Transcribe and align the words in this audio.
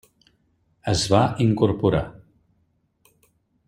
Es 0.93 1.03
va 1.13 1.21
incorporar. 1.47 2.03